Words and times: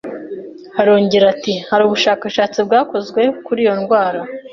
Arongera 0.81 1.25
ati 1.33 1.53
“Hari 1.69 1.81
ubushakashatsi 1.85 2.59
bwakozwe 2.67 3.21
kuri 3.45 3.59
iyo 3.63 3.73
ndwara 3.79 4.19